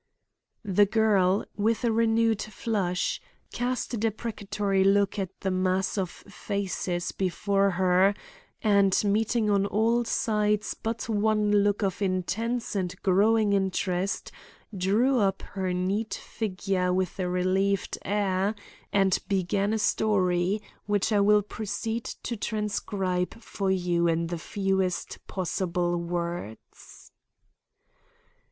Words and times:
The 0.65 0.87
girl, 0.87 1.45
with 1.55 1.83
a 1.83 1.91
renewed 1.91 2.41
flush, 2.41 3.21
cast 3.53 3.93
a 3.93 3.97
deprecatory 3.97 4.83
look 4.83 5.19
at 5.19 5.29
the 5.41 5.51
mass 5.51 5.95
of 5.95 6.09
faces 6.09 7.11
before 7.11 7.69
her, 7.69 8.15
and, 8.63 8.99
meeting 9.05 9.47
on 9.51 9.67
all 9.67 10.03
sides 10.03 10.73
but 10.73 11.07
one 11.07 11.51
look 11.51 11.83
of 11.83 12.01
intense 12.01 12.75
and 12.75 12.99
growing 13.03 13.53
interest, 13.53 14.31
drew 14.75 15.19
up 15.19 15.43
her 15.43 15.71
neat 15.71 16.15
figure 16.15 16.91
with 16.91 17.19
a 17.19 17.29
relieved 17.29 17.99
air 18.03 18.55
and 18.91 19.19
began 19.27 19.71
a 19.71 19.77
story 19.77 20.63
which 20.87 21.11
I 21.13 21.19
will 21.19 21.43
proceed 21.43 22.05
to 22.05 22.35
transcribe 22.35 23.39
for 23.39 23.69
you 23.69 24.07
in 24.07 24.25
the 24.25 24.39
fewest 24.39 25.19
possible 25.27 25.95
words. 25.97 27.11